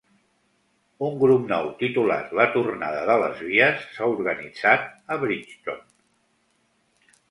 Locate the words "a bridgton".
5.19-5.91